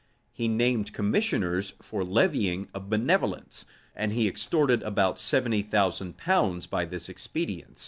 [0.33, 3.65] He named commissioners for levying a benevolence,
[3.95, 7.79] and he extorted about seventy thousand pounds by this expedient.